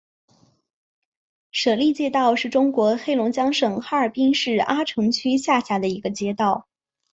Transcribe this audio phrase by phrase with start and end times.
[1.51, 6.67] 舍利街道是中国黑龙江省哈尔滨市阿城区下辖的一个街道。